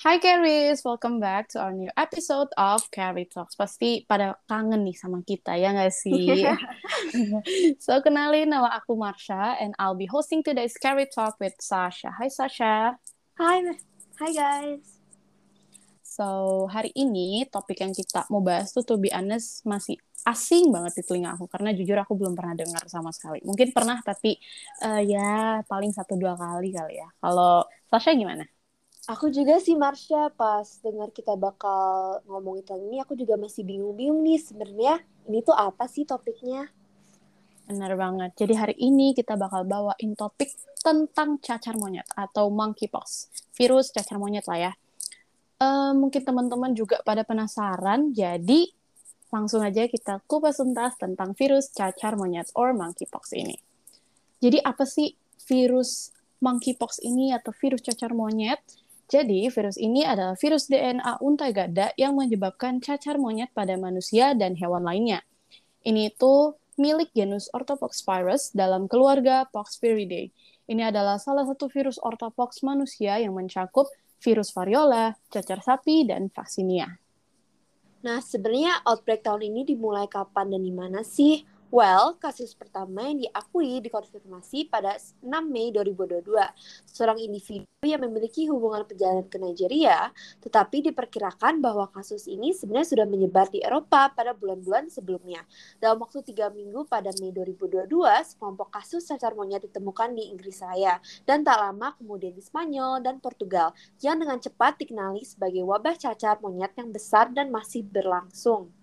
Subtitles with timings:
[0.00, 3.52] Hi Caris, welcome back to our new episode of Carrie Talks.
[3.52, 6.40] Pasti pada kangen nih sama kita, ya nggak sih?
[7.84, 12.16] so, kenalin nama aku Marsha, and I'll be hosting today's Carrie Talk with Sasha.
[12.16, 12.96] Hi Sasha.
[13.36, 13.60] Hi,
[14.24, 15.04] hi guys.
[16.00, 20.96] So, hari ini topik yang kita mau bahas tuh to be honest masih asing banget
[20.96, 23.44] di telinga aku karena jujur aku belum pernah dengar sama sekali.
[23.44, 24.40] Mungkin pernah tapi
[24.80, 27.08] uh, ya paling satu dua kali kali ya.
[27.20, 28.48] Kalau Sasha gimana?
[29.08, 34.20] Aku juga sih Marsha pas dengar kita bakal ngomongin tentang ini aku juga masih bingung-bingung
[34.20, 36.68] nih sebenarnya ini tuh apa sih topiknya?
[37.64, 38.36] Benar banget.
[38.36, 40.52] Jadi hari ini kita bakal bawain topik
[40.84, 43.30] tentang cacar monyet atau monkeypox.
[43.56, 44.72] Virus cacar monyet lah ya.
[45.60, 48.72] Uh, mungkin teman-teman juga pada penasaran, jadi
[49.30, 53.54] langsung aja kita kupas tuntas tentang virus cacar monyet or monkeypox ini.
[54.40, 55.14] Jadi apa sih
[55.46, 58.58] virus monkeypox ini atau virus cacar monyet?
[59.10, 64.54] Jadi, virus ini adalah virus DNA unta gada yang menyebabkan cacar monyet pada manusia dan
[64.54, 65.26] hewan lainnya.
[65.82, 70.30] Ini itu milik genus Orthopoxvirus dalam keluarga Poxviridae.
[70.70, 73.90] Ini adalah salah satu virus orthopox manusia yang mencakup
[74.22, 76.86] virus variola, cacar sapi, dan vaksinia.
[78.06, 81.42] Nah, sebenarnya outbreak tahun ini dimulai kapan dan di mana sih?
[81.70, 86.26] Well, kasus pertama yang diakui dikonfirmasi pada 6 Mei 2022.
[86.82, 90.10] Seorang individu yang memiliki hubungan perjalanan ke Nigeria,
[90.42, 95.46] tetapi diperkirakan bahwa kasus ini sebenarnya sudah menyebar di Eropa pada bulan-bulan sebelumnya.
[95.78, 97.86] Dalam waktu tiga minggu pada Mei 2022,
[98.34, 103.22] sekelompok kasus cacar monyet ditemukan di Inggris Raya, dan tak lama kemudian di Spanyol dan
[103.22, 108.74] Portugal, yang dengan cepat dikenali sebagai wabah cacar monyet yang besar dan masih berlangsung.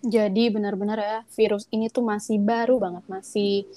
[0.00, 3.68] Jadi benar-benar ya virus ini tuh masih baru banget, masih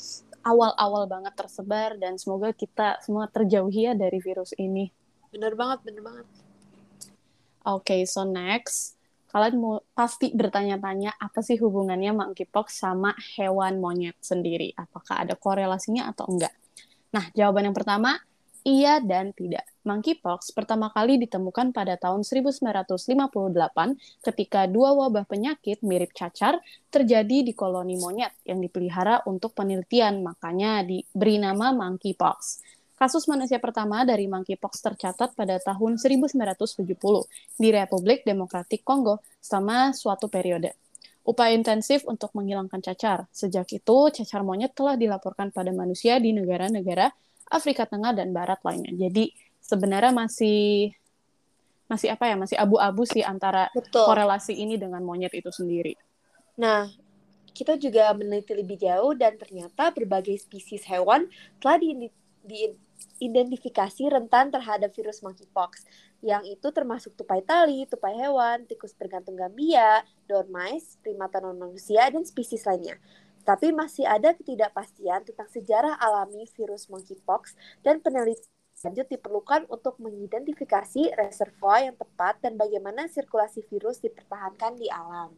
[0.44, 4.88] awal-awal banget tersebar dan semoga kita semua terjauhi ya dari virus ini.
[5.32, 6.28] Benar banget, benar banget.
[7.64, 9.00] Oke, okay, so next
[9.34, 14.78] kalian mau pasti bertanya-tanya apa sih hubungannya monkeypox sama hewan monyet sendiri?
[14.78, 16.54] Apakah ada korelasinya atau enggak?
[17.10, 18.22] Nah, jawaban yang pertama
[18.64, 19.68] Iya dan tidak.
[19.84, 23.04] Monkeypox pertama kali ditemukan pada tahun 1958
[24.24, 30.80] ketika dua wabah penyakit mirip cacar terjadi di koloni monyet yang dipelihara untuk penelitian, makanya
[30.80, 32.64] diberi nama monkeypox.
[32.96, 36.88] Kasus manusia pertama dari monkeypox tercatat pada tahun 1970
[37.60, 40.72] di Republik Demokratik Kongo selama suatu periode.
[41.28, 43.28] Upaya intensif untuk menghilangkan cacar.
[43.36, 47.12] Sejak itu, cacar monyet telah dilaporkan pada manusia di negara-negara
[47.54, 49.08] Afrika Tengah dan Barat lainnya.
[49.08, 49.30] Jadi
[49.62, 50.92] sebenarnya masih
[51.88, 54.10] masih apa ya masih abu-abu sih antara Betul.
[54.10, 55.94] korelasi ini dengan monyet itu sendiri.
[56.58, 56.90] Nah,
[57.54, 61.30] kita juga meneliti lebih jauh dan ternyata berbagai spesies hewan
[61.62, 62.10] telah di,
[62.44, 65.86] diidentifikasi rentan terhadap virus monkeypox.
[66.24, 72.24] Yang itu termasuk tupai tali, tupai hewan, tikus bergantung Gambia, dormice, primata non manusia, dan
[72.26, 72.98] spesies lainnya.
[73.44, 78.50] Tapi masih ada ketidakpastian tentang sejarah alami virus monkeypox dan penelitian
[78.84, 85.32] lanjut diperlukan untuk mengidentifikasi reservoir yang tepat dan bagaimana sirkulasi virus dipertahankan di alam.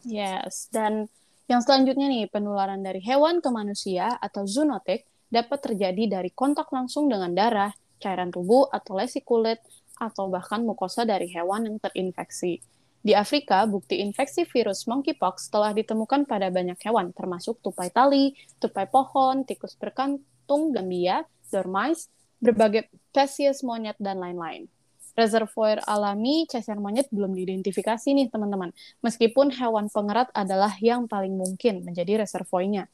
[0.00, 1.12] Yes, dan
[1.50, 7.10] yang selanjutnya nih, penularan dari hewan ke manusia atau zoonotic dapat terjadi dari kontak langsung
[7.10, 9.58] dengan darah, cairan tubuh, atau lesi kulit,
[9.98, 12.62] atau bahkan mukosa dari hewan yang terinfeksi.
[13.00, 18.84] Di Afrika, bukti infeksi virus monkeypox telah ditemukan pada banyak hewan, termasuk tupai tali, tupai
[18.92, 22.12] pohon, tikus berkantung, gambia, dormice,
[22.44, 24.68] berbagai spesies monyet, dan lain-lain.
[25.16, 28.68] Reservoir alami cacar monyet belum diidentifikasi nih, teman-teman.
[29.00, 32.84] Meskipun hewan pengerat adalah yang paling mungkin menjadi reservoirnya.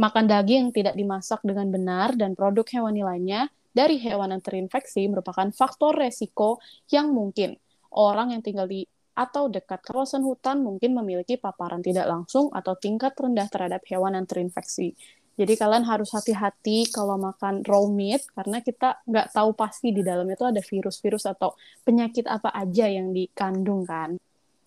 [0.00, 5.52] Makan daging tidak dimasak dengan benar dan produk hewani lainnya dari hewan yang terinfeksi merupakan
[5.52, 6.56] faktor resiko
[6.88, 7.60] yang mungkin
[7.92, 8.84] orang yang tinggal di
[9.16, 14.28] atau dekat kawasan hutan mungkin memiliki paparan tidak langsung atau tingkat rendah terhadap hewan yang
[14.28, 14.92] terinfeksi.
[15.36, 20.24] Jadi kalian harus hati-hati kalau makan raw meat karena kita nggak tahu pasti di dalam
[20.28, 21.52] itu ada virus-virus atau
[21.84, 24.16] penyakit apa aja yang dikandung kan.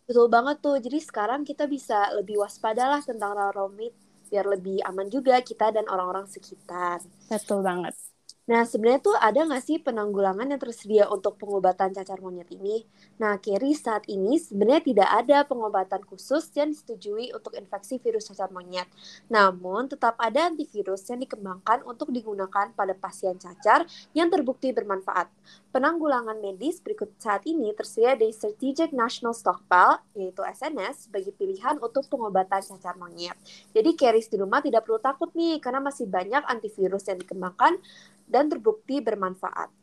[0.09, 0.77] Betul banget tuh.
[0.81, 3.93] Jadi sekarang kita bisa lebih waspada lah tentang raw meat
[4.29, 7.01] biar lebih aman juga kita dan orang-orang sekitar.
[7.29, 7.97] Betul banget.
[8.49, 12.81] Nah, sebenarnya tuh ada nggak sih penanggulangan yang tersedia untuk pengobatan cacar monyet ini?
[13.21, 18.49] Nah, Kerry saat ini sebenarnya tidak ada pengobatan khusus yang disetujui untuk infeksi virus cacar
[18.49, 18.89] monyet.
[19.29, 23.85] Namun, tetap ada antivirus yang dikembangkan untuk digunakan pada pasien cacar
[24.17, 25.29] yang terbukti bermanfaat.
[25.69, 32.09] Penanggulangan medis berikut saat ini tersedia di Strategic National Stockpile, yaitu SNS, sebagai pilihan untuk
[32.09, 33.37] pengobatan cacar monyet.
[33.77, 37.77] Jadi, Keris di rumah tidak perlu takut nih, karena masih banyak antivirus yang dikembangkan
[38.29, 39.73] dan terbukti bermanfaat.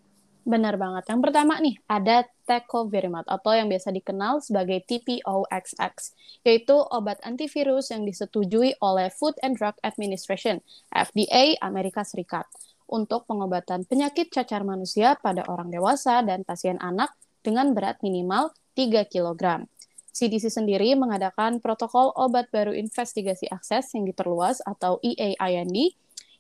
[0.47, 1.11] Benar banget.
[1.11, 6.15] Yang pertama nih, ada tecovirimat atau yang biasa dikenal sebagai TPOXX,
[6.47, 10.63] yaitu obat antivirus yang disetujui oleh Food and Drug Administration,
[10.95, 12.47] FDA Amerika Serikat,
[12.87, 17.11] untuk pengobatan penyakit cacar manusia pada orang dewasa dan pasien anak
[17.43, 19.67] dengan berat minimal 3 kg.
[20.15, 25.93] CDC sendiri mengadakan protokol obat baru investigasi akses yang diperluas atau EAIND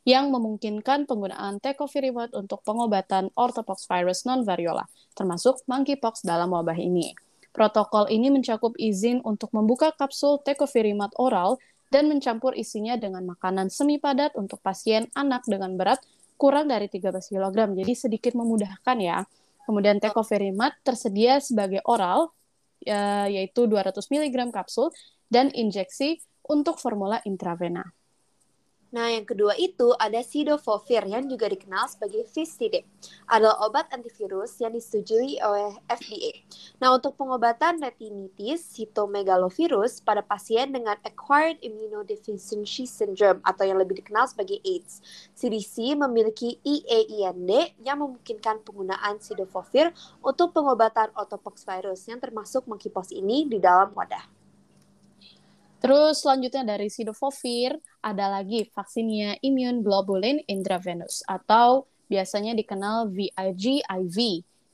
[0.07, 4.87] yang memungkinkan penggunaan tecovirimat untuk pengobatan orthopox virus non-variola,
[5.19, 7.11] termasuk monkeypox dalam wabah ini.
[7.51, 11.59] Protokol ini mencakup izin untuk membuka kapsul tecovirimat oral
[11.91, 15.99] dan mencampur isinya dengan makanan semi padat untuk pasien anak dengan berat
[16.39, 19.27] kurang dari 13 kg, jadi sedikit memudahkan ya.
[19.67, 22.31] Kemudian tecovirimat tersedia sebagai oral,
[22.79, 24.95] ya, yaitu 200 mg kapsul,
[25.27, 27.83] dan injeksi untuk formula intravena.
[28.97, 32.89] Nah, yang kedua itu ada Sidofovir yang juga dikenal sebagai Viscidib.
[33.29, 36.41] Adalah obat antivirus yang disetujui oleh FDA.
[36.81, 44.33] Nah, untuk pengobatan retinitis sitomegalovirus pada pasien dengan acquired immunodeficiency syndrome atau yang lebih dikenal
[44.33, 45.05] sebagai AIDS,
[45.37, 49.93] CDC memiliki EAIND yang memungkinkan penggunaan Sidofovir
[50.25, 54.36] untuk pengobatan orthopox virus yang termasuk monkeypox ini di dalam wadah.
[55.77, 64.17] Terus selanjutnya dari Sidofovir ada lagi vaksinnya immune globulin intravenous atau biasanya dikenal VIG-IV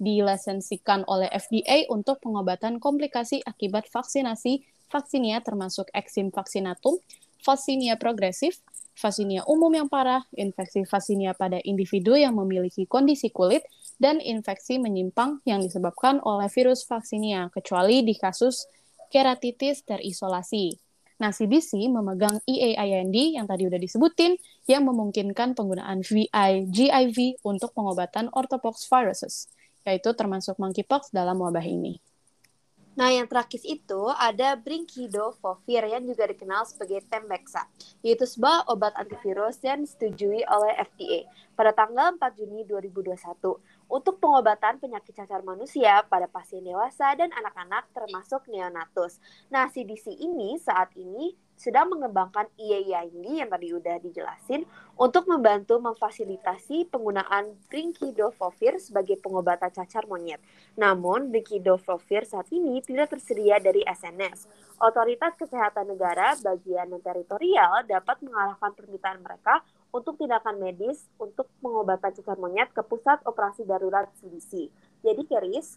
[0.02, 7.00] dilisensikan oleh FDA untuk pengobatan komplikasi akibat vaksinasi vaksinnya termasuk eksim vaccinatum,
[7.40, 8.60] vaksinia progresif,
[8.92, 13.64] vaksinia umum yang parah, infeksi vaksinia pada individu yang memiliki kondisi kulit,
[13.96, 18.68] dan infeksi menyimpang yang disebabkan oleh virus vaksinia, kecuali di kasus
[19.08, 20.91] keratitis terisolasi.
[21.22, 24.34] Nah, CDC memegang EAIND yang tadi udah disebutin
[24.66, 29.46] yang memungkinkan penggunaan VIGIV untuk pengobatan orthopox viruses,
[29.86, 32.02] yaitu termasuk monkeypox dalam wabah ini.
[32.92, 37.64] Nah, yang terakhir itu ada brincidofovir yang juga dikenal sebagai Tembexa,
[38.04, 41.24] yaitu sebuah obat antivirus yang disetujui oleh FDA
[41.56, 43.16] pada tanggal 4 Juni 2021
[43.88, 49.16] untuk pengobatan penyakit cacar manusia pada pasien dewasa dan anak-anak termasuk neonatus.
[49.48, 54.66] Nah, CDC ini saat ini sedang mengembangkan IAID yang tadi udah dijelasin
[54.98, 60.42] untuk membantu memfasilitasi penggunaan brincidofovir sebagai pengobatan cacar monyet.
[60.74, 64.50] Namun, brincidofovir saat ini tidak tersedia dari SNS.
[64.82, 69.62] Otoritas Kesehatan Negara bagian teritorial dapat mengalahkan permintaan mereka
[69.92, 74.72] untuk tindakan medis untuk pengobatan cacar monyet ke pusat operasi darurat CDC.
[75.04, 75.76] Jadi Keris,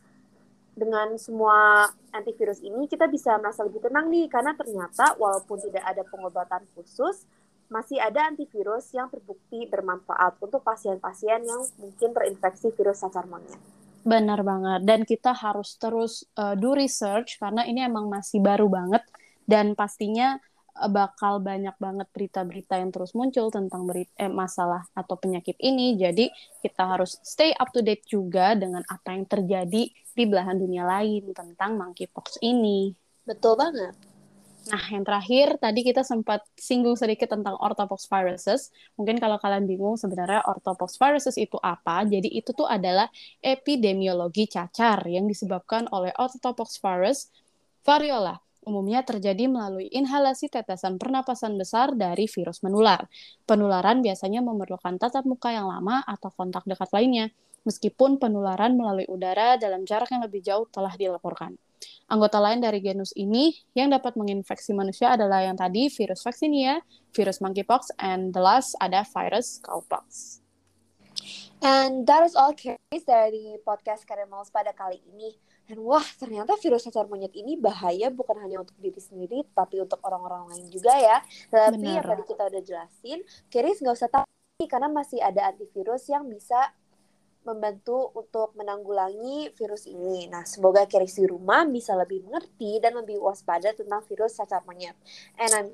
[0.76, 6.04] dengan semua antivirus ini kita bisa merasa lebih tenang nih karena ternyata walaupun tidak ada
[6.04, 7.24] pengobatan khusus,
[7.72, 13.58] masih ada antivirus yang terbukti bermanfaat untuk pasien-pasien yang mungkin terinfeksi virus cacar monyet.
[14.06, 14.82] Benar banget.
[14.86, 19.02] Dan kita harus terus uh, do research karena ini emang masih baru banget
[19.50, 20.38] dan pastinya
[20.92, 25.96] bakal banyak banget berita-berita yang terus muncul tentang berita, eh, masalah atau penyakit ini.
[25.96, 26.28] Jadi
[26.60, 31.32] kita harus stay up to date juga dengan apa yang terjadi di belahan dunia lain
[31.32, 32.92] tentang monkeypox ini.
[33.24, 33.96] Betul banget.
[34.66, 38.74] Nah, yang terakhir tadi kita sempat singgung sedikit tentang orthopox viruses.
[38.98, 43.06] Mungkin kalau kalian bingung sebenarnya orthopox viruses itu apa, jadi itu tuh adalah
[43.46, 47.30] epidemiologi cacar yang disebabkan oleh orthopox virus
[47.86, 53.06] variola umumnya terjadi melalui inhalasi tetesan pernapasan besar dari virus menular.
[53.46, 57.32] Penularan biasanya memerlukan tatap muka yang lama atau kontak dekat lainnya,
[57.64, 61.58] meskipun penularan melalui udara dalam jarak yang lebih jauh telah dilaporkan.
[62.06, 66.78] Anggota lain dari genus ini yang dapat menginfeksi manusia adalah yang tadi virus vaccinia,
[67.14, 70.45] virus monkeypox, and the last ada virus cowpox.
[71.66, 72.78] And that is all case
[73.10, 75.34] dari podcast Karemals pada kali ini.
[75.66, 79.98] Dan wah, ternyata virus cacar monyet ini bahaya bukan hanya untuk diri sendiri, tapi untuk
[80.06, 81.26] orang-orang lain juga ya.
[81.50, 81.98] Tapi Bener.
[81.98, 83.20] yang tadi kita udah jelasin,
[83.50, 86.70] Keris nggak usah takut karena masih ada antivirus yang bisa
[87.42, 90.30] membantu untuk menanggulangi virus ini.
[90.30, 94.94] Nah, semoga Keris di rumah bisa lebih mengerti dan lebih waspada tentang virus cacar monyet.
[95.42, 95.68] And I'm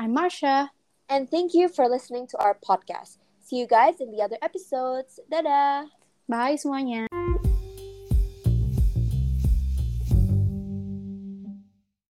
[0.00, 0.72] I'm Marsha.
[1.04, 3.23] And thank you for listening to our podcast.
[3.44, 5.20] See you guys in the other episodes.
[5.28, 5.92] Dadah.
[6.24, 7.04] Bye semuanya.